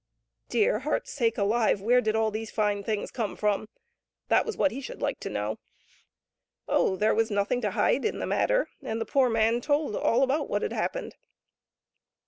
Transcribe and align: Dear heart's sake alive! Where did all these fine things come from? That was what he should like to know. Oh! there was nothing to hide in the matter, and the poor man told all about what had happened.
Dear 0.49 0.79
heart's 0.79 1.11
sake 1.11 1.37
alive! 1.37 1.79
Where 1.79 2.01
did 2.01 2.15
all 2.15 2.31
these 2.31 2.49
fine 2.49 2.83
things 2.83 3.11
come 3.11 3.35
from? 3.35 3.69
That 4.29 4.47
was 4.47 4.57
what 4.57 4.71
he 4.71 4.81
should 4.81 4.99
like 4.99 5.19
to 5.19 5.29
know. 5.29 5.59
Oh! 6.67 6.95
there 6.95 7.13
was 7.13 7.29
nothing 7.29 7.61
to 7.61 7.69
hide 7.69 8.03
in 8.03 8.17
the 8.17 8.25
matter, 8.25 8.67
and 8.81 8.99
the 8.99 9.05
poor 9.05 9.29
man 9.29 9.61
told 9.61 9.95
all 9.95 10.23
about 10.23 10.49
what 10.49 10.63
had 10.63 10.73
happened. 10.73 11.17